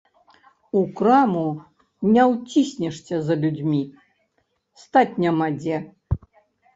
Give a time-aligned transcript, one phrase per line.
[0.77, 1.41] У краму
[2.15, 3.81] не ўціснешся за людзьмі,
[4.85, 5.77] стаць няма дзе.